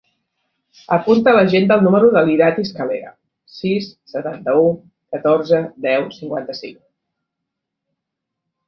[0.95, 3.13] Apunta a l'agenda el número de l'Irati Escalera:
[3.59, 4.65] sis, setanta-u,
[5.17, 6.83] catorze, deu, cinquanta-cinc.